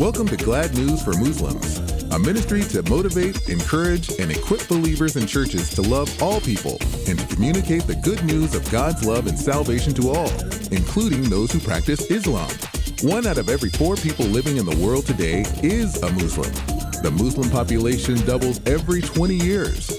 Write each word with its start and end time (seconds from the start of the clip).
Welcome 0.00 0.28
to 0.28 0.36
Glad 0.38 0.74
News 0.74 1.02
for 1.02 1.12
Muslims, 1.12 1.76
a 2.10 2.18
ministry 2.18 2.62
to 2.62 2.82
motivate, 2.88 3.50
encourage, 3.50 4.08
and 4.18 4.30
equip 4.30 4.66
believers 4.66 5.16
and 5.16 5.28
churches 5.28 5.68
to 5.74 5.82
love 5.82 6.22
all 6.22 6.40
people 6.40 6.78
and 7.06 7.18
to 7.18 7.26
communicate 7.26 7.82
the 7.82 7.96
good 7.96 8.24
news 8.24 8.54
of 8.54 8.68
God's 8.70 9.04
love 9.04 9.26
and 9.26 9.38
salvation 9.38 9.92
to 9.92 10.08
all, 10.08 10.30
including 10.72 11.24
those 11.24 11.52
who 11.52 11.60
practice 11.60 12.10
Islam. 12.10 12.48
One 13.02 13.26
out 13.26 13.36
of 13.36 13.50
every 13.50 13.68
four 13.68 13.94
people 13.94 14.24
living 14.24 14.56
in 14.56 14.64
the 14.64 14.76
world 14.82 15.04
today 15.04 15.44
is 15.62 16.02
a 16.02 16.10
Muslim. 16.12 16.50
The 17.02 17.10
Muslim 17.22 17.50
population 17.50 18.14
doubles 18.24 18.58
every 18.64 19.02
20 19.02 19.34
years. 19.34 19.90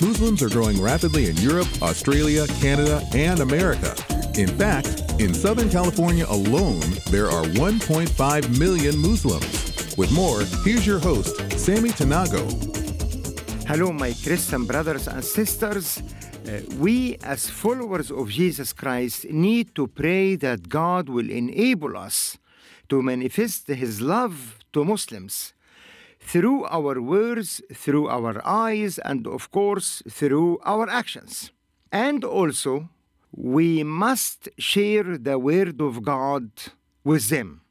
Muslims 0.00 0.44
are 0.44 0.48
growing 0.48 0.80
rapidly 0.80 1.28
in 1.28 1.36
Europe, 1.38 1.66
Australia, 1.82 2.46
Canada, 2.60 3.04
and 3.14 3.40
America. 3.40 3.96
In 4.40 4.48
fact, 4.48 5.20
in 5.20 5.34
Southern 5.34 5.68
California 5.68 6.24
alone, 6.26 6.80
there 7.10 7.28
are 7.30 7.44
1.5 7.44 8.58
million 8.58 8.96
Muslims. 8.96 9.94
With 9.98 10.10
more, 10.12 10.40
here's 10.64 10.86
your 10.86 10.98
host, 10.98 11.36
Sammy 11.58 11.90
Tanagho. 11.90 12.46
Hello, 13.68 13.92
my 13.92 14.14
Christian 14.14 14.64
brothers 14.64 15.08
and 15.08 15.22
sisters. 15.22 16.02
Uh, 16.48 16.60
we, 16.78 17.18
as 17.22 17.50
followers 17.50 18.10
of 18.10 18.30
Jesus 18.30 18.72
Christ, 18.72 19.26
need 19.28 19.74
to 19.74 19.86
pray 19.86 20.36
that 20.36 20.70
God 20.70 21.10
will 21.10 21.28
enable 21.28 21.94
us 21.94 22.38
to 22.88 23.02
manifest 23.02 23.68
His 23.68 24.00
love 24.00 24.56
to 24.72 24.86
Muslims 24.86 25.52
through 26.18 26.64
our 26.64 26.98
words, 27.02 27.60
through 27.74 28.08
our 28.08 28.40
eyes, 28.46 28.98
and 29.00 29.26
of 29.26 29.50
course, 29.50 30.02
through 30.08 30.60
our 30.64 30.88
actions. 30.88 31.50
And 31.92 32.24
also, 32.24 32.88
we 33.32 33.82
must 33.84 34.48
share 34.58 35.16
the 35.16 35.38
Word 35.38 35.80
of 35.80 36.02
God 36.02 36.50
with 37.04 37.28
them. 37.28 37.62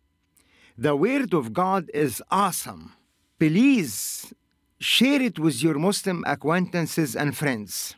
The 0.77 0.95
Word 0.95 1.33
of 1.33 1.53
God 1.53 1.89
is 1.93 2.23
awesome. 2.31 2.93
Please 3.39 4.33
share 4.79 5.21
it 5.21 5.37
with 5.37 5.61
your 5.61 5.77
Muslim 5.77 6.23
acquaintances 6.25 7.15
and 7.15 7.35
friends. 7.35 7.95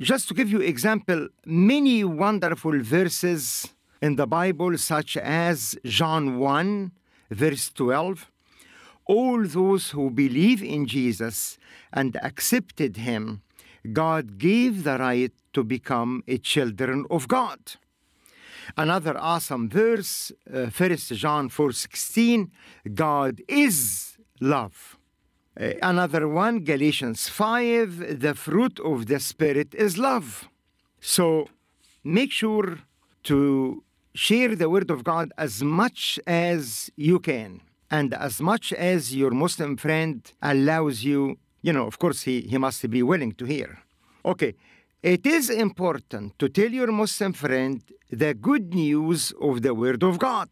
Just 0.00 0.28
to 0.28 0.34
give 0.34 0.50
you 0.50 0.60
example, 0.60 1.28
many 1.44 2.02
wonderful 2.04 2.80
verses 2.82 3.68
in 4.00 4.16
the 4.16 4.26
Bible, 4.26 4.76
such 4.78 5.16
as 5.16 5.76
John 5.84 6.38
1, 6.38 6.90
verse 7.30 7.70
12, 7.70 8.30
all 9.06 9.44
those 9.44 9.90
who 9.90 10.10
believe 10.10 10.62
in 10.62 10.86
Jesus 10.86 11.58
and 11.92 12.16
accepted 12.22 12.96
him, 12.96 13.42
God 13.92 14.38
gave 14.38 14.84
the 14.84 14.98
right 14.98 15.32
to 15.52 15.64
become 15.64 16.22
a 16.28 16.38
children 16.38 17.06
of 17.10 17.28
God. 17.28 17.58
Another 18.76 19.16
awesome 19.18 19.68
verse, 19.68 20.32
uh, 20.52 20.66
1 20.66 21.16
John 21.16 21.48
4:16, 21.48 22.50
God 22.94 23.40
is 23.48 24.16
love. 24.40 24.96
Uh, 25.60 25.72
another 25.82 26.28
one, 26.28 26.60
Galatians 26.60 27.28
5, 27.28 28.20
the 28.20 28.34
fruit 28.34 28.78
of 28.80 29.06
the 29.06 29.18
Spirit 29.18 29.74
is 29.74 29.98
love. 29.98 30.48
So 31.00 31.48
make 32.04 32.30
sure 32.30 32.78
to 33.24 33.82
share 34.14 34.54
the 34.54 34.70
Word 34.70 34.90
of 34.90 35.04
God 35.04 35.32
as 35.36 35.62
much 35.62 36.20
as 36.26 36.90
you 36.96 37.18
can 37.18 37.60
and 37.90 38.14
as 38.14 38.40
much 38.40 38.72
as 38.72 39.14
your 39.14 39.32
Muslim 39.32 39.76
friend 39.76 40.30
allows 40.40 41.04
you. 41.04 41.38
You 41.62 41.72
know, 41.72 41.86
of 41.86 41.98
course, 41.98 42.22
he, 42.22 42.42
he 42.42 42.58
must 42.58 42.88
be 42.88 43.02
willing 43.02 43.32
to 43.32 43.44
hear. 43.44 43.78
Okay, 44.24 44.54
it 45.02 45.26
is 45.26 45.50
important 45.50 46.38
to 46.38 46.48
tell 46.48 46.70
your 46.70 46.92
Muslim 46.92 47.32
friend 47.32 47.82
the 48.10 48.34
good 48.34 48.74
news 48.74 49.32
of 49.40 49.62
the 49.62 49.74
Word 49.74 50.02
of 50.02 50.18
God. 50.18 50.48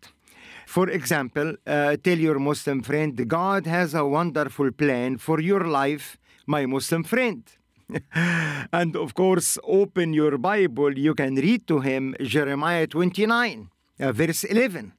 For 0.67 0.89
example, 0.91 1.55
uh, 1.67 1.97
tell 2.03 2.19
your 2.19 2.39
Muslim 2.39 2.83
friend, 2.83 3.27
God 3.27 3.67
has 3.67 3.95
a 3.95 4.05
wonderful 4.05 4.71
plan 4.71 5.17
for 5.19 5.41
your 5.41 5.65
life, 5.65 6.19
my 6.47 6.67
Muslim 6.67 7.05
friend. 7.05 7.43
and 8.15 8.97
of 8.97 9.15
course, 9.15 9.59
open 9.65 10.13
your 10.13 10.37
Bible, 10.37 10.99
you 10.99 11.15
can 11.15 11.37
read 11.37 11.67
to 11.69 11.81
him 11.81 12.15
Jeremiah 12.21 12.87
29, 12.87 13.71
uh, 14.01 14.13
verse 14.13 14.45
11. 14.45 14.93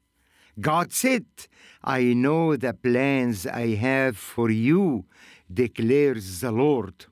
God 0.60 0.92
said, 0.92 1.26
I 1.84 2.14
know 2.14 2.56
the 2.56 2.74
plans 2.74 3.48
I 3.48 3.76
have 3.76 4.18
for 4.18 4.50
you, 4.50 5.06
declares 5.52 6.42
the 6.42 6.52
Lord. 6.52 7.06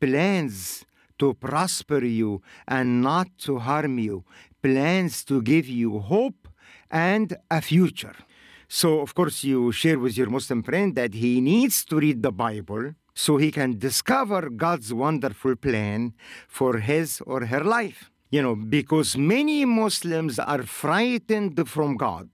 Plans 0.00 0.84
to 1.18 1.34
prosper 1.34 2.04
you 2.04 2.42
and 2.66 3.02
not 3.02 3.28
to 3.38 3.58
harm 3.58 3.98
you, 3.98 4.24
plans 4.62 5.24
to 5.24 5.42
give 5.42 5.68
you 5.68 5.98
hope 5.98 6.48
and 6.90 7.36
a 7.50 7.60
future. 7.60 8.16
So, 8.68 9.00
of 9.00 9.14
course, 9.14 9.44
you 9.44 9.72
share 9.72 9.98
with 9.98 10.16
your 10.16 10.30
Muslim 10.30 10.62
friend 10.62 10.94
that 10.94 11.14
he 11.14 11.40
needs 11.40 11.84
to 11.86 11.96
read 11.96 12.22
the 12.22 12.32
Bible 12.32 12.94
so 13.14 13.36
he 13.36 13.50
can 13.50 13.78
discover 13.78 14.48
God's 14.48 14.94
wonderful 14.94 15.56
plan 15.56 16.14
for 16.48 16.78
his 16.78 17.20
or 17.26 17.46
her 17.46 17.64
life. 17.64 18.10
You 18.30 18.42
know, 18.42 18.54
because 18.54 19.16
many 19.16 19.64
Muslims 19.64 20.38
are 20.38 20.62
frightened 20.62 21.68
from 21.68 21.96
God. 21.96 22.28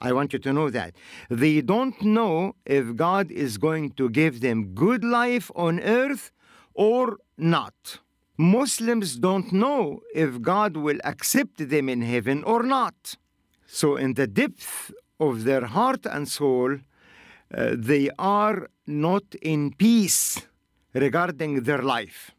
I 0.00 0.12
want 0.12 0.32
you 0.32 0.38
to 0.40 0.52
know 0.52 0.70
that. 0.70 0.94
They 1.28 1.60
don't 1.60 2.00
know 2.02 2.54
if 2.64 2.96
God 2.96 3.30
is 3.30 3.58
going 3.58 3.92
to 3.92 4.08
give 4.08 4.40
them 4.40 4.74
good 4.74 5.04
life 5.04 5.50
on 5.54 5.80
earth 5.80 6.32
or 6.74 7.18
not. 7.36 8.00
Muslims 8.36 9.16
don't 9.16 9.52
know 9.52 10.00
if 10.14 10.40
God 10.40 10.76
will 10.76 10.98
accept 11.04 11.68
them 11.68 11.88
in 11.88 12.00
heaven 12.00 12.42
or 12.44 12.62
not. 12.62 13.16
So, 13.66 13.96
in 13.96 14.14
the 14.14 14.26
depth 14.26 14.92
of 15.20 15.44
their 15.44 15.66
heart 15.66 16.06
and 16.06 16.26
soul, 16.26 16.78
uh, 17.54 17.74
they 17.76 18.08
are 18.18 18.68
not 18.86 19.24
in 19.42 19.74
peace 19.74 20.40
regarding 20.94 21.62
their 21.64 21.82
life. 21.82 22.30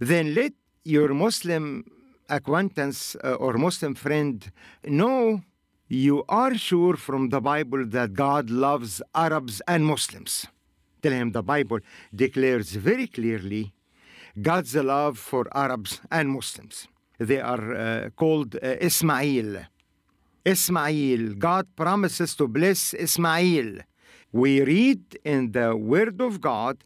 Then 0.00 0.34
let 0.34 0.52
your 0.84 1.12
Muslim 1.14 1.84
acquaintance 2.28 3.16
uh, 3.22 3.34
or 3.34 3.58
Muslim 3.58 3.94
friend 3.94 4.50
know 4.84 5.42
you 5.92 6.24
are 6.26 6.54
sure 6.54 6.96
from 6.96 7.28
the 7.28 7.40
Bible 7.40 7.84
that 7.84 8.14
God 8.14 8.48
loves 8.48 9.02
Arabs 9.14 9.60
and 9.68 9.84
Muslims. 9.84 10.46
Tell 11.02 11.12
him 11.12 11.32
the 11.32 11.42
Bible 11.42 11.80
declares 12.14 12.70
very 12.72 13.06
clearly 13.06 13.74
God's 14.40 14.74
love 14.74 15.18
for 15.18 15.46
Arabs 15.54 16.00
and 16.10 16.30
Muslims. 16.30 16.88
They 17.18 17.40
are 17.40 17.74
uh, 17.74 18.08
called 18.16 18.56
uh, 18.56 18.76
Ismail. 18.80 19.66
Ismail, 20.46 21.34
God 21.34 21.66
promises 21.76 22.34
to 22.36 22.48
bless 22.48 22.94
Ismail. 22.94 23.80
We 24.32 24.62
read 24.62 25.18
in 25.24 25.52
the 25.52 25.76
Word 25.76 26.22
of 26.22 26.40
God, 26.40 26.84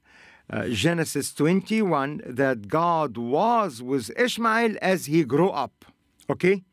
uh, 0.50 0.66
Genesis 0.66 1.32
21, 1.32 2.22
that 2.26 2.66
God 2.66 3.16
was 3.16 3.80
with 3.80 4.10
Ishmael 4.18 4.74
as 4.82 5.06
he 5.06 5.22
grew 5.22 5.50
up. 5.50 5.84
Okay? 6.28 6.64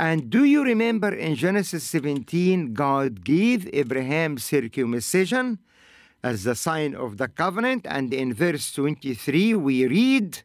And 0.00 0.30
do 0.30 0.44
you 0.44 0.64
remember 0.64 1.12
in 1.12 1.34
Genesis 1.34 1.84
17, 1.84 2.72
God 2.72 3.22
gave 3.22 3.68
Abraham 3.74 4.38
circumcision 4.38 5.58
as 6.22 6.44
the 6.44 6.54
sign 6.54 6.94
of 6.94 7.18
the 7.18 7.28
covenant? 7.28 7.86
And 7.86 8.14
in 8.14 8.32
verse 8.32 8.72
23, 8.72 9.54
we 9.56 9.86
read, 9.86 10.42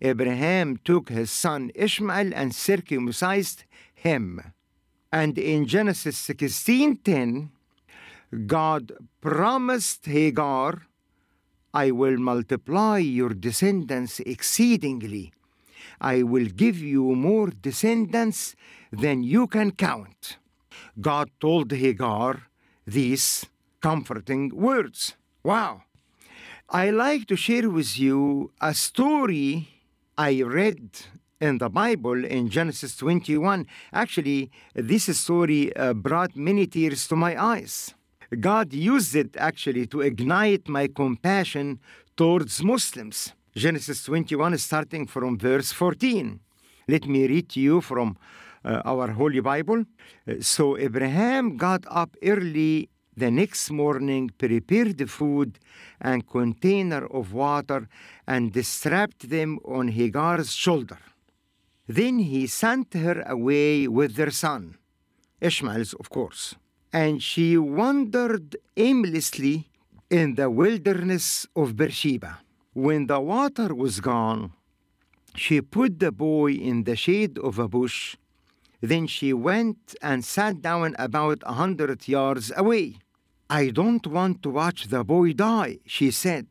Abraham 0.00 0.78
took 0.82 1.10
his 1.10 1.30
son 1.30 1.70
Ishmael 1.74 2.32
and 2.34 2.54
circumcised 2.54 3.64
him. 3.94 4.40
And 5.12 5.36
in 5.36 5.66
Genesis 5.66 6.16
16:10, 6.16 7.50
God 8.46 8.92
promised 9.20 10.06
Hagar, 10.06 10.86
I 11.74 11.90
will 11.90 12.16
multiply 12.16 12.96
your 12.96 13.34
descendants 13.34 14.20
exceedingly. 14.20 15.34
I 16.00 16.22
will 16.22 16.46
give 16.46 16.78
you 16.78 17.14
more 17.14 17.48
descendants 17.48 18.54
than 18.92 19.22
you 19.22 19.46
can 19.46 19.72
count. 19.72 20.38
God 21.00 21.30
told 21.40 21.72
Hagar 21.72 22.48
these 22.86 23.46
comforting 23.80 24.50
words. 24.54 25.14
Wow. 25.42 25.82
I 26.68 26.90
like 26.90 27.26
to 27.26 27.36
share 27.36 27.70
with 27.70 27.98
you 27.98 28.50
a 28.60 28.74
story 28.74 29.68
I 30.18 30.42
read 30.42 30.90
in 31.40 31.58
the 31.58 31.68
Bible 31.68 32.24
in 32.24 32.48
Genesis 32.48 32.96
21. 32.96 33.66
Actually, 33.92 34.50
this 34.74 35.04
story 35.18 35.74
uh, 35.76 35.92
brought 35.92 36.34
many 36.34 36.66
tears 36.66 37.06
to 37.08 37.16
my 37.16 37.40
eyes. 37.40 37.94
God 38.40 38.72
used 38.72 39.14
it 39.14 39.36
actually 39.36 39.86
to 39.86 40.00
ignite 40.00 40.68
my 40.68 40.88
compassion 40.88 41.78
towards 42.16 42.62
Muslims. 42.64 43.32
Genesis 43.56 44.04
21, 44.04 44.58
starting 44.58 45.06
from 45.06 45.38
verse 45.38 45.72
14. 45.72 46.38
Let 46.88 47.06
me 47.06 47.26
read 47.26 47.48
to 47.50 47.60
you 47.60 47.80
from 47.80 48.18
uh, 48.62 48.82
our 48.84 49.12
Holy 49.12 49.40
Bible. 49.40 49.84
Uh, 50.28 50.34
so 50.40 50.76
Abraham 50.76 51.56
got 51.56 51.82
up 51.88 52.14
early 52.22 52.90
the 53.16 53.30
next 53.30 53.70
morning, 53.70 54.30
prepared 54.36 54.98
the 54.98 55.06
food 55.06 55.58
and 56.02 56.28
container 56.28 57.06
of 57.06 57.32
water, 57.32 57.88
and 58.26 58.54
strapped 58.62 59.30
them 59.30 59.58
on 59.64 59.88
Hagar's 59.88 60.52
shoulder. 60.52 60.98
Then 61.88 62.18
he 62.18 62.46
sent 62.46 62.92
her 62.92 63.22
away 63.26 63.88
with 63.88 64.16
their 64.16 64.32
son, 64.32 64.76
Ishmael's, 65.40 65.94
of 65.94 66.10
course. 66.10 66.56
and 66.92 67.22
she 67.22 67.56
wandered 67.56 68.56
aimlessly 68.76 69.68
in 70.10 70.34
the 70.34 70.48
wilderness 70.50 71.46
of 71.56 71.74
Beersheba. 71.74 72.40
When 72.76 73.06
the 73.06 73.20
water 73.20 73.74
was 73.74 74.00
gone, 74.00 74.52
she 75.34 75.62
put 75.62 75.98
the 75.98 76.12
boy 76.12 76.52
in 76.52 76.84
the 76.84 76.94
shade 76.94 77.38
of 77.38 77.58
a 77.58 77.68
bush. 77.68 78.16
Then 78.82 79.06
she 79.06 79.32
went 79.32 79.94
and 80.02 80.22
sat 80.22 80.60
down 80.60 80.94
about 80.98 81.38
a 81.44 81.54
hundred 81.54 82.06
yards 82.06 82.52
away. 82.54 82.98
I 83.48 83.70
don't 83.70 84.06
want 84.06 84.42
to 84.42 84.50
watch 84.50 84.88
the 84.88 85.04
boy 85.04 85.32
die, 85.32 85.78
she 85.86 86.10
said, 86.10 86.48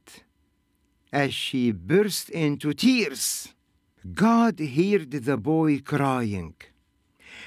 as 1.13 1.31
she 1.31 1.72
burst 1.72 2.31
into 2.31 2.74
tears. 2.74 3.54
God 4.12 4.60
heard 4.60 5.12
the 5.12 5.38
boy 5.38 5.78
crying, 5.81 6.56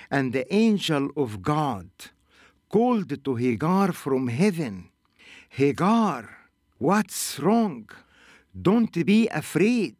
and 0.09 0.33
the 0.33 0.47
angel 0.55 1.11
of 1.17 1.43
God 1.43 1.91
called 2.69 3.25
to 3.25 3.35
Hagar 3.35 3.91
from 3.91 4.29
heaven 4.29 4.91
Hagar, 5.49 6.29
what's 6.79 7.41
wrong? 7.41 7.89
Don't 8.61 9.07
be 9.07 9.29
afraid. 9.29 9.97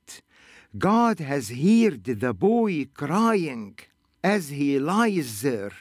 God 0.77 1.21
has 1.21 1.51
heard 1.51 2.05
the 2.05 2.35
boy 2.35 2.87
crying 2.93 3.79
as 4.23 4.49
he 4.49 4.79
lies 4.79 5.43
there. 5.43 5.73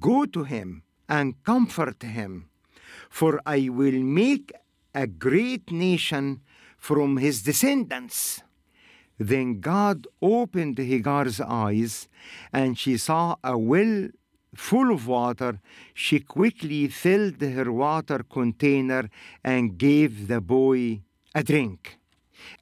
Go 0.00 0.26
to 0.26 0.44
him 0.44 0.82
and 1.08 1.42
comfort 1.44 2.02
him, 2.02 2.48
for 3.08 3.40
I 3.46 3.68
will 3.68 4.00
make 4.02 4.52
a 4.94 5.06
great 5.06 5.70
nation 5.70 6.40
from 6.78 7.18
his 7.18 7.42
descendants. 7.42 8.42
Then 9.18 9.60
God 9.60 10.06
opened 10.20 10.78
Hagar's 10.78 11.40
eyes, 11.40 12.08
and 12.52 12.78
she 12.78 12.96
saw 12.96 13.36
a 13.42 13.56
well 13.56 14.08
full 14.54 14.92
of 14.92 15.06
water. 15.06 15.60
She 15.94 16.20
quickly 16.20 16.88
filled 16.88 17.40
her 17.40 17.70
water 17.72 18.22
container 18.28 19.08
and 19.44 19.78
gave 19.78 20.28
the 20.28 20.40
boy 20.40 21.02
a 21.36 21.42
drink. 21.42 21.98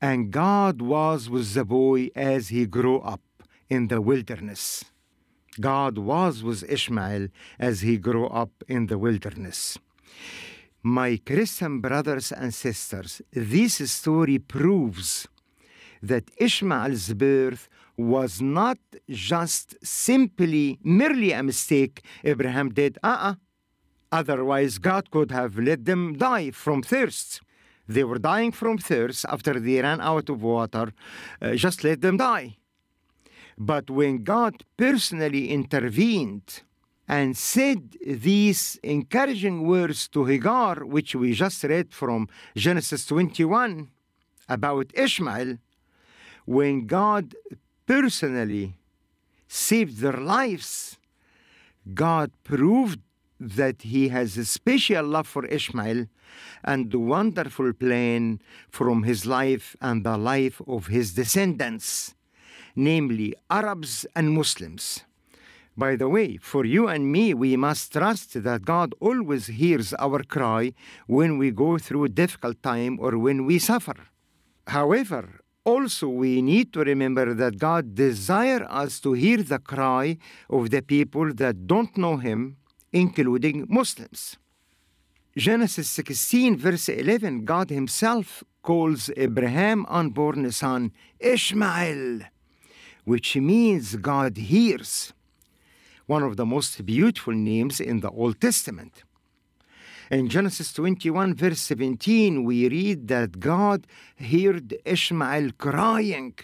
And 0.03 0.33
God 0.33 0.83
was 0.83 1.31
with 1.31 1.55
the 1.55 1.65
boy 1.65 2.11
as 2.17 2.49
he 2.49 2.67
grew 2.67 2.99
up 2.99 3.23
in 3.71 3.87
the 3.87 4.01
wilderness. 4.01 4.85
God 5.61 5.97
was 5.97 6.43
with 6.43 6.69
Ishmael 6.69 7.29
as 7.69 7.83
he 7.83 7.97
grew 7.99 8.27
up 8.27 8.51
in 8.67 8.89
the 8.89 8.99
wilderness. 8.99 9.79
My 10.83 11.21
Christian 11.25 11.81
brothers 11.81 12.33
and 12.33 12.53
sisters, 12.53 13.23
this 13.33 13.77
story 13.93 14.39
proves 14.41 15.29
that 16.03 16.25
Ishmael's 16.37 17.15
birth 17.15 17.69
was 17.97 18.43
not 18.43 18.79
just 19.09 19.77
simply 19.87 20.81
merely 20.83 21.31
a 21.31 21.45
mistake 21.45 22.03
Abraham 22.25 22.71
did. 22.81 22.99
Uh 23.05 23.19
uh 23.29 23.35
Otherwise, 24.11 24.79
God 24.79 25.11
could 25.11 25.31
have 25.31 25.59
let 25.59 25.85
them 25.85 26.03
die 26.19 26.51
from 26.51 26.83
thirst. 26.83 27.41
They 27.87 28.05
were 28.05 28.19
dying 28.19 28.53
from 28.53 28.79
thirst 28.79 29.27
after 29.29 29.61
they 29.61 29.81
ran 29.81 30.01
out 30.01 30.29
of 30.29 30.43
water. 30.43 30.93
Uh, 31.41 31.55
just 31.55 31.85
let 31.85 32.01
them 32.01 32.17
die. 32.17 32.57
But 33.59 33.91
when 33.91 34.25
God 34.25 34.65
personally 34.77 35.51
intervened 35.51 36.63
and 37.07 37.37
said 37.37 37.97
these 38.05 38.79
encouraging 38.83 39.67
words 39.67 40.09
to 40.09 40.25
Hagar, 40.25 40.85
which 40.85 41.15
we 41.15 41.35
just 41.35 41.63
read 41.65 41.93
from 41.93 42.29
Genesis 42.57 43.07
21 43.07 43.91
about 44.49 44.91
Ishmael, 44.95 45.59
when 46.47 46.87
God 46.87 47.35
personally 47.87 48.75
saved 49.47 49.99
their 49.99 50.17
lives, 50.17 50.99
God 51.93 52.33
proved 52.43 53.01
that 53.41 53.83
He 53.83 54.09
has 54.09 54.37
a 54.37 54.45
special 54.45 55.05
love 55.05 55.27
for 55.27 55.45
Ishmael 55.47 56.07
and 56.63 56.93
a 56.93 56.99
wonderful 56.99 57.73
plan 57.73 58.41
from 58.71 59.03
his 59.05 59.27
life 59.27 59.77
and 59.81 60.05
the 60.05 60.17
life 60.17 60.61
of 60.67 60.87
his 60.89 61.15
descendants, 61.15 62.15
namely 62.75 63.35
Arabs 63.51 64.07
and 64.15 64.33
Muslims. 64.33 65.05
By 65.77 65.97
the 65.97 66.09
way, 66.09 66.37
for 66.37 66.65
you 66.65 66.87
and 66.87 67.11
me, 67.11 67.35
we 67.35 67.57
must 67.57 67.93
trust 67.93 68.43
that 68.45 68.65
God 68.65 68.95
always 69.01 69.49
hears 69.49 69.93
our 69.95 70.23
cry 70.23 70.73
when 71.09 71.37
we 71.37 71.51
go 71.51 71.79
through 71.79 72.05
a 72.05 72.09
difficult 72.09 72.63
time 72.63 72.99
or 73.01 73.19
when 73.19 73.45
we 73.45 73.59
suffer. 73.59 73.97
However, 74.69 75.41
also 75.65 76.09
we 76.09 76.43
need 76.43 76.73
to 76.75 76.81
remember 76.81 77.35
that 77.35 77.59
God 77.59 77.97
desires 77.97 78.67
us 78.71 79.01
to 79.01 79.15
hear 79.15 79.43
the 79.43 79.59
cry 79.59 80.17
of 80.49 80.71
the 80.71 80.81
people 80.81 81.35
that 81.35 81.67
don't 81.67 81.97
know 81.99 82.19
Him, 82.19 82.57
including 82.95 83.67
Muslims. 83.69 84.37
Genesis 85.37 85.91
16, 85.91 86.57
verse 86.57 86.89
11, 86.89 87.45
God 87.45 87.69
Himself 87.69 88.45
calls 88.63 89.11
Abraham 89.17 89.85
unborn 89.89 90.51
son 90.53 90.93
Ishmael, 91.19 92.21
which 93.05 93.37
means 93.37 93.97
God 93.97 94.37
hears, 94.37 95.13
one 96.07 96.23
of 96.23 96.37
the 96.37 96.47
most 96.47 96.87
beautiful 96.87 97.35
names 97.35 97.81
in 97.81 97.99
the 97.99 98.11
Old 98.11 98.41
Testament. 98.41 99.03
In 100.09 100.29
Genesis 100.29 100.73
21, 100.73 101.35
verse 101.35 101.61
17, 101.63 102.45
we 102.45 102.69
read 102.69 103.09
that 103.09 103.41
God 103.41 103.89
heard 104.21 104.77
Ishmael 104.85 105.51
crying. 105.59 106.35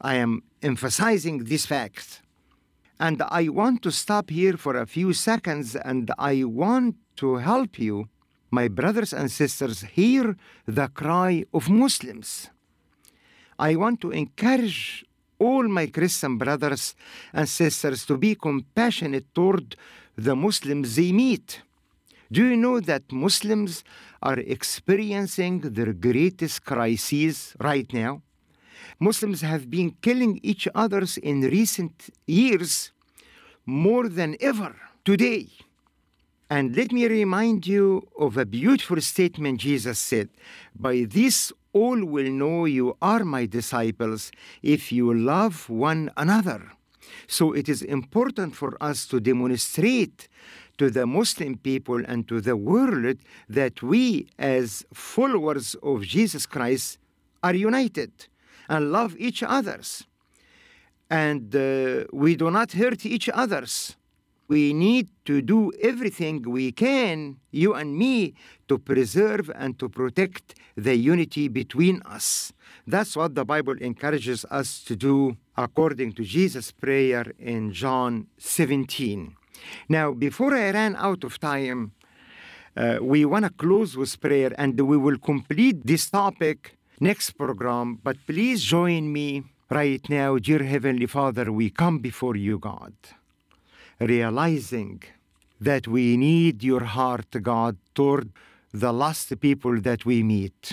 I 0.00 0.14
am 0.14 0.44
emphasizing 0.62 1.44
this 1.44 1.66
fact. 1.66 2.22
And 2.98 3.22
I 3.22 3.48
want 3.48 3.82
to 3.82 3.90
stop 3.90 4.30
here 4.30 4.56
for 4.56 4.76
a 4.76 4.86
few 4.86 5.12
seconds 5.12 5.74
and 5.74 6.10
I 6.18 6.44
want 6.44 6.96
to 7.16 7.36
help 7.36 7.78
you, 7.78 8.08
my 8.50 8.68
brothers 8.68 9.12
and 9.12 9.30
sisters, 9.30 9.82
hear 9.82 10.36
the 10.66 10.88
cry 10.88 11.44
of 11.52 11.68
Muslims. 11.68 12.50
I 13.58 13.74
want 13.76 14.00
to 14.02 14.10
encourage 14.10 15.04
all 15.38 15.66
my 15.68 15.86
Christian 15.88 16.38
brothers 16.38 16.94
and 17.32 17.48
sisters 17.48 18.06
to 18.06 18.16
be 18.16 18.34
compassionate 18.34 19.26
toward 19.34 19.76
the 20.16 20.36
Muslims 20.36 20.96
they 20.96 21.12
meet. 21.12 21.62
Do 22.30 22.44
you 22.44 22.56
know 22.56 22.80
that 22.80 23.12
Muslims 23.12 23.84
are 24.22 24.38
experiencing 24.38 25.60
their 25.60 25.92
greatest 25.92 26.64
crises 26.64 27.54
right 27.60 27.92
now? 27.92 28.22
Muslims 28.98 29.40
have 29.40 29.70
been 29.70 29.96
killing 30.02 30.40
each 30.42 30.68
other 30.74 31.04
in 31.22 31.42
recent 31.42 32.10
years 32.26 32.92
more 33.66 34.08
than 34.08 34.36
ever 34.40 34.76
today. 35.04 35.48
And 36.50 36.76
let 36.76 36.92
me 36.92 37.06
remind 37.06 37.66
you 37.66 38.06
of 38.18 38.36
a 38.36 38.44
beautiful 38.44 39.00
statement 39.00 39.60
Jesus 39.60 39.98
said 39.98 40.28
By 40.78 41.06
this 41.08 41.52
all 41.72 42.04
will 42.04 42.30
know 42.30 42.66
you 42.66 42.96
are 43.02 43.24
my 43.24 43.46
disciples 43.46 44.30
if 44.62 44.92
you 44.92 45.12
love 45.12 45.68
one 45.68 46.10
another. 46.16 46.72
So 47.26 47.52
it 47.52 47.68
is 47.68 47.82
important 47.82 48.54
for 48.54 48.76
us 48.80 49.06
to 49.06 49.20
demonstrate 49.20 50.28
to 50.78 50.90
the 50.90 51.06
Muslim 51.06 51.56
people 51.56 52.04
and 52.04 52.26
to 52.28 52.40
the 52.40 52.56
world 52.56 53.16
that 53.48 53.82
we, 53.82 54.28
as 54.38 54.84
followers 54.92 55.74
of 55.82 56.02
Jesus 56.02 56.46
Christ, 56.46 56.98
are 57.42 57.54
united 57.54 58.10
and 58.68 58.92
love 58.92 59.14
each 59.18 59.42
others. 59.42 60.06
And 61.10 61.54
uh, 61.54 62.04
we 62.12 62.36
do 62.36 62.50
not 62.50 62.72
hurt 62.72 63.04
each 63.04 63.28
others. 63.28 63.96
We 64.46 64.74
need 64.74 65.08
to 65.24 65.40
do 65.40 65.72
everything 65.82 66.42
we 66.42 66.70
can, 66.70 67.38
you 67.50 67.72
and 67.74 67.96
me, 67.96 68.34
to 68.68 68.78
preserve 68.78 69.50
and 69.54 69.78
to 69.78 69.88
protect 69.88 70.54
the 70.76 70.96
unity 70.96 71.48
between 71.48 72.02
us. 72.02 72.52
That's 72.86 73.16
what 73.16 73.34
the 73.34 73.44
Bible 73.44 73.76
encourages 73.80 74.44
us 74.50 74.84
to 74.84 74.96
do 74.96 75.36
according 75.56 76.12
to 76.14 76.24
Jesus' 76.24 76.72
prayer 76.72 77.32
in 77.38 77.72
John 77.72 78.26
17. 78.36 79.34
Now, 79.88 80.12
before 80.12 80.54
I 80.54 80.70
ran 80.70 80.94
out 80.96 81.24
of 81.24 81.40
time, 81.40 81.92
uh, 82.76 82.98
we 83.00 83.24
want 83.24 83.44
to 83.44 83.50
close 83.50 83.96
with 83.96 84.20
prayer 84.20 84.52
and 84.58 84.78
we 84.78 84.96
will 84.96 85.18
complete 85.18 85.86
this 85.86 86.10
topic 86.10 86.76
next 87.00 87.32
program. 87.32 87.98
But 88.02 88.16
please 88.26 88.62
join 88.62 89.12
me 89.12 89.44
right 89.70 90.08
now, 90.08 90.38
dear 90.38 90.62
Heavenly 90.62 91.06
Father. 91.06 91.50
We 91.52 91.70
come 91.70 91.98
before 91.98 92.36
you, 92.36 92.58
God, 92.58 92.94
realizing 94.00 95.02
that 95.60 95.88
we 95.88 96.16
need 96.16 96.62
your 96.62 96.84
heart, 96.84 97.30
God, 97.42 97.76
toward 97.94 98.30
the 98.72 98.92
lost 98.92 99.38
people 99.40 99.80
that 99.80 100.04
we 100.04 100.22
meet. 100.22 100.72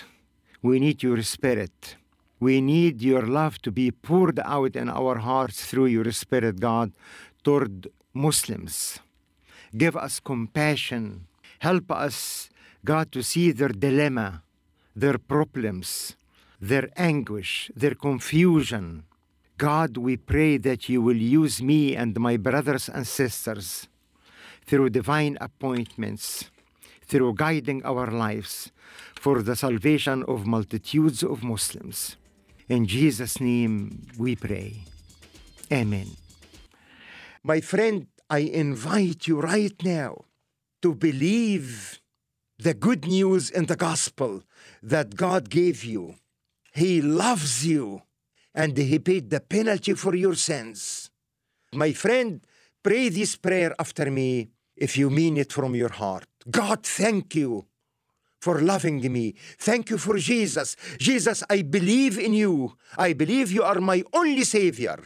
We 0.61 0.79
need 0.79 1.03
your 1.03 1.21
spirit. 1.23 1.95
We 2.39 2.61
need 2.61 3.01
your 3.01 3.27
love 3.27 3.61
to 3.61 3.71
be 3.71 3.91
poured 3.91 4.39
out 4.39 4.75
in 4.75 4.89
our 4.89 5.19
hearts 5.19 5.65
through 5.65 5.87
your 5.87 6.11
spirit, 6.11 6.59
God, 6.59 6.91
toward 7.43 7.87
Muslims. 8.13 8.99
Give 9.77 9.95
us 9.95 10.19
compassion. 10.19 11.27
Help 11.59 11.91
us, 11.91 12.49
God, 12.83 13.11
to 13.11 13.21
see 13.21 13.51
their 13.51 13.69
dilemma, 13.69 14.41
their 14.95 15.17
problems, 15.17 16.15
their 16.59 16.89
anguish, 16.97 17.71
their 17.75 17.95
confusion. 17.95 19.03
God, 19.57 19.97
we 19.97 20.17
pray 20.17 20.57
that 20.57 20.89
you 20.89 21.01
will 21.01 21.17
use 21.17 21.61
me 21.61 21.95
and 21.95 22.19
my 22.19 22.37
brothers 22.37 22.89
and 22.89 23.05
sisters 23.05 23.87
through 24.65 24.89
divine 24.89 25.37
appointments, 25.39 26.49
through 27.05 27.35
guiding 27.35 27.83
our 27.85 28.07
lives 28.09 28.71
for 29.15 29.41
the 29.43 29.55
salvation 29.55 30.23
of 30.27 30.47
multitudes 30.47 31.23
of 31.23 31.43
Muslims. 31.43 32.17
In 32.67 32.87
Jesus' 32.87 33.39
name 33.39 34.07
we 34.17 34.35
pray. 34.35 34.83
Amen. 35.71 36.07
My 37.43 37.61
friend, 37.61 38.07
I 38.29 38.39
invite 38.39 39.27
you 39.27 39.41
right 39.41 39.73
now 39.83 40.25
to 40.81 40.95
believe 40.95 42.00
the 42.61 42.75
good 42.75 43.07
news 43.07 43.49
in 43.49 43.65
the 43.65 43.75
gospel 43.75 44.43
that 44.83 45.15
God 45.15 45.49
gave 45.49 45.83
you. 45.83 46.15
He 46.73 47.01
loves 47.01 47.65
you 47.65 48.03
and 48.53 48.77
He 48.77 48.99
paid 48.99 49.31
the 49.31 49.39
penalty 49.39 49.93
for 49.93 50.15
your 50.15 50.35
sins. 50.35 51.09
My 51.73 51.91
friend, 51.91 52.45
pray 52.83 53.09
this 53.09 53.35
prayer 53.35 53.73
after 53.79 54.11
me 54.11 54.49
if 54.75 54.95
you 54.95 55.09
mean 55.09 55.37
it 55.37 55.51
from 55.51 55.73
your 55.75 55.91
heart. 55.91 56.27
God, 56.49 56.85
thank 56.85 57.33
you 57.33 57.65
for 58.39 58.61
loving 58.61 59.11
me. 59.11 59.33
Thank 59.57 59.89
you 59.89 59.97
for 59.97 60.17
Jesus. 60.17 60.75
Jesus, 60.99 61.43
I 61.49 61.63
believe 61.63 62.19
in 62.19 62.33
you. 62.33 62.77
I 62.95 63.13
believe 63.13 63.51
you 63.51 63.63
are 63.63 63.79
my 63.79 64.03
only 64.13 64.43
Savior 64.43 64.99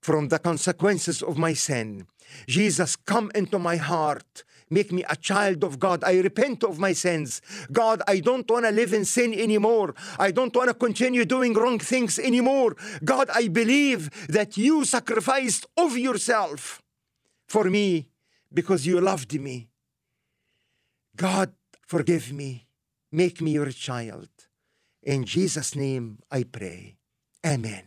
from 0.00 0.28
the 0.28 0.38
consequences 0.38 1.22
of 1.22 1.36
my 1.36 1.52
sin. 1.52 2.06
Jesus, 2.46 2.96
come 2.96 3.30
into 3.34 3.58
my 3.58 3.76
heart. 3.76 4.44
Make 4.70 4.92
me 4.92 5.04
a 5.08 5.16
child 5.16 5.64
of 5.64 5.80
God. 5.80 6.04
I 6.04 6.20
repent 6.20 6.62
of 6.62 6.78
my 6.78 6.92
sins. 6.92 7.42
God, 7.72 8.02
I 8.06 8.20
don't 8.20 8.48
want 8.48 8.64
to 8.64 8.70
live 8.70 8.92
in 8.92 9.04
sin 9.04 9.34
anymore. 9.34 9.94
I 10.18 10.30
don't 10.30 10.54
want 10.54 10.68
to 10.68 10.74
continue 10.74 11.24
doing 11.24 11.54
wrong 11.54 11.80
things 11.80 12.20
anymore. 12.20 12.76
God, 13.04 13.28
I 13.34 13.48
believe 13.48 14.10
that 14.28 14.56
you 14.56 14.84
sacrificed 14.84 15.66
of 15.76 15.98
yourself 15.98 16.80
for 17.48 17.64
me 17.64 18.10
because 18.52 18.86
you 18.86 19.00
loved 19.00 19.38
me. 19.40 19.68
God, 21.16 21.52
forgive 21.86 22.32
me. 22.32 22.68
Make 23.10 23.40
me 23.40 23.50
your 23.50 23.70
child. 23.72 24.28
In 25.02 25.24
Jesus' 25.24 25.74
name 25.74 26.20
I 26.30 26.44
pray. 26.44 26.96
Amen. 27.44 27.82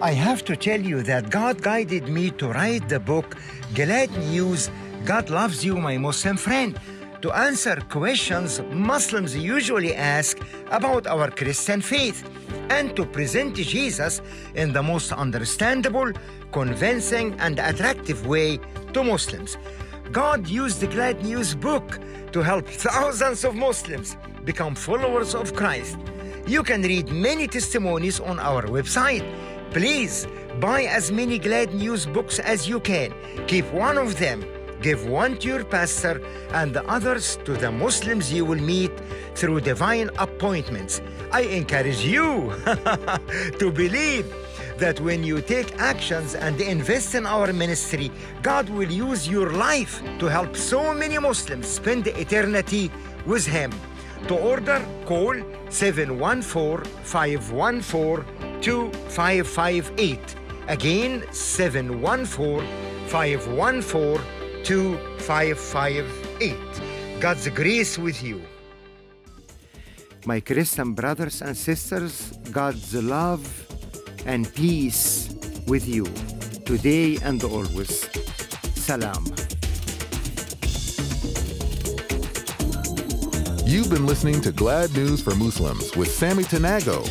I 0.00 0.12
have 0.12 0.44
to 0.46 0.56
tell 0.56 0.80
you 0.80 1.02
that 1.02 1.30
God 1.30 1.62
guided 1.62 2.08
me 2.08 2.30
to 2.32 2.48
write 2.48 2.88
the 2.88 2.98
book 2.98 3.36
Glad 3.74 4.10
News 4.30 4.70
God 5.04 5.30
Loves 5.30 5.64
You, 5.64 5.78
My 5.78 5.98
Muslim 5.98 6.36
Friend, 6.36 6.78
to 7.22 7.32
answer 7.32 7.76
questions 7.88 8.60
Muslims 8.70 9.36
usually 9.36 9.96
ask 9.96 10.38
about 10.70 11.08
our 11.08 11.28
Christian 11.28 11.80
faith 11.80 12.28
and 12.70 12.94
to 12.94 13.04
present 13.04 13.56
Jesus 13.56 14.22
in 14.54 14.72
the 14.72 14.82
most 14.82 15.10
understandable, 15.10 16.12
convincing, 16.52 17.34
and 17.40 17.58
attractive 17.58 18.26
way 18.26 18.60
to 18.92 19.02
Muslims. 19.02 19.56
God 20.12 20.46
used 20.46 20.78
the 20.80 20.86
Glad 20.86 21.24
News 21.24 21.56
book 21.56 21.98
to 22.30 22.40
help 22.40 22.68
thousands 22.86 23.44
of 23.44 23.56
Muslims 23.56 24.16
become 24.44 24.76
followers 24.76 25.34
of 25.34 25.54
Christ. 25.56 25.96
You 26.46 26.62
can 26.62 26.82
read 26.82 27.10
many 27.10 27.48
testimonies 27.48 28.20
on 28.20 28.38
our 28.38 28.62
website. 28.62 29.26
Please 29.72 30.28
buy 30.60 30.84
as 30.84 31.10
many 31.10 31.40
Glad 31.40 31.74
News 31.74 32.06
books 32.06 32.38
as 32.38 32.68
you 32.68 32.78
can. 32.78 33.12
Keep 33.48 33.72
one 33.72 33.98
of 33.98 34.18
them. 34.18 34.44
Give 34.82 35.06
one 35.06 35.38
to 35.38 35.46
your 35.46 35.64
pastor 35.64 36.20
and 36.52 36.74
the 36.74 36.84
others 36.90 37.38
to 37.44 37.52
the 37.52 37.70
Muslims 37.70 38.32
you 38.32 38.44
will 38.44 38.60
meet 38.60 38.90
through 39.36 39.60
divine 39.60 40.10
appointments. 40.18 41.00
I 41.30 41.42
encourage 41.42 42.04
you 42.04 42.52
to 43.60 43.70
believe 43.70 44.26
that 44.78 44.98
when 45.00 45.22
you 45.22 45.40
take 45.40 45.78
actions 45.78 46.34
and 46.34 46.60
invest 46.60 47.14
in 47.14 47.26
our 47.26 47.52
ministry, 47.52 48.10
God 48.42 48.68
will 48.70 48.90
use 48.90 49.28
your 49.28 49.52
life 49.52 50.02
to 50.18 50.26
help 50.26 50.56
so 50.56 50.92
many 50.92 51.16
Muslims 51.16 51.68
spend 51.68 52.08
eternity 52.08 52.90
with 53.24 53.46
Him. 53.46 53.70
To 54.26 54.34
order, 54.34 54.84
call 55.06 55.36
714 55.70 56.84
514 57.04 58.60
2558. 58.60 60.18
Again, 60.66 61.22
714 61.30 62.66
514 63.06 64.41
2558. 64.64 67.20
God's 67.20 67.48
grace 67.48 67.98
with 67.98 68.22
you. 68.22 68.40
My 70.24 70.38
Christian 70.40 70.94
brothers 70.94 71.42
and 71.42 71.56
sisters, 71.56 72.30
God's 72.52 72.94
love 72.94 73.66
and 74.24 74.54
peace 74.54 75.34
with 75.66 75.88
you 75.88 76.04
today 76.64 77.18
and 77.22 77.42
always. 77.42 78.08
Salam. 78.74 79.24
You've 83.64 83.90
been 83.90 84.06
listening 84.06 84.40
to 84.42 84.52
Glad 84.52 84.94
News 84.94 85.20
for 85.22 85.34
Muslims 85.34 85.96
with 85.96 86.08
Sammy 86.10 86.44
Tanagho. 86.44 87.04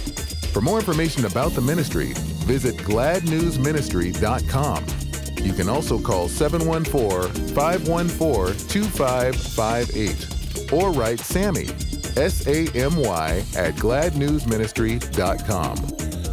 For 0.53 0.61
more 0.61 0.79
information 0.79 1.25
about 1.25 1.51
the 1.53 1.61
ministry, 1.61 2.13
visit 2.45 2.77
gladnewsministry.com. 2.77 5.00
You 5.43 5.53
can 5.53 5.69
also 5.69 5.99
call 5.99 6.27
714 6.27 7.53
514 7.53 8.67
2558 8.67 10.71
or 10.71 10.91
write 10.91 11.19
Sammy, 11.19 11.67
S 12.15 12.47
A 12.47 12.67
M 12.75 12.95
Y, 12.97 13.43
at 13.55 13.75
gladnewsministry.com. 13.75 15.75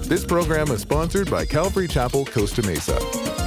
This 0.03 0.25
program 0.25 0.71
is 0.71 0.81
sponsored 0.81 1.31
by 1.31 1.45
Calvary 1.45 1.89
Chapel, 1.89 2.25
Costa 2.25 2.63
Mesa. 2.63 3.38